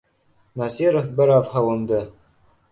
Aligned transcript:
Насиров 0.61 1.13
бер 1.21 1.35
аҙ 1.37 1.53
һыуынды: 1.59 2.03